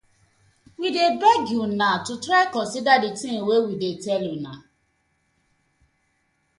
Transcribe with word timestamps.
We 0.79 0.87
dey 0.95 1.11
beg 1.23 1.45
una 1.65 1.89
to 2.05 2.13
try 2.25 2.43
consider 2.55 2.95
the 3.03 3.09
tinz 3.19 3.45
wey 3.47 3.59
we 3.65 3.73
dey 3.81 3.95
tell 4.05 4.25
una. 4.35 4.53